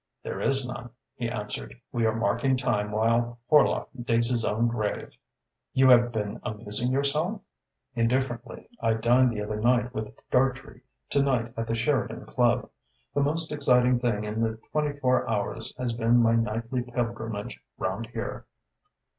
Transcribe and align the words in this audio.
"There 0.23 0.41
is 0.41 0.65
none," 0.67 0.89
he 1.13 1.29
answered. 1.29 1.79
"We 1.91 2.07
are 2.07 2.15
marking 2.15 2.57
time 2.57 2.89
while 2.91 3.37
Horlock 3.51 3.87
digs 4.03 4.31
his 4.31 4.43
own 4.43 4.67
grave." 4.67 5.15
"You 5.73 5.89
have 5.91 6.11
been 6.11 6.39
amusing 6.41 6.91
yourself?" 6.91 7.43
"Indifferently. 7.93 8.67
I 8.79 8.95
dined 8.95 9.31
the 9.31 9.43
other 9.43 9.59
night 9.59 9.93
with 9.93 10.11
Dartrey, 10.31 10.81
to 11.11 11.21
night 11.21 11.53
at 11.55 11.67
the 11.67 11.75
Sheridan 11.75 12.25
Club. 12.25 12.67
The 13.13 13.21
most 13.21 13.51
exciting 13.51 13.99
thing 13.99 14.23
in 14.23 14.41
the 14.41 14.57
twenty 14.71 14.97
four 14.97 15.29
hours 15.29 15.71
has 15.77 15.93
been 15.93 16.17
my 16.17 16.33
nightly 16.33 16.81
pilgrimage 16.81 17.61
round 17.77 18.07
here." 18.07 18.47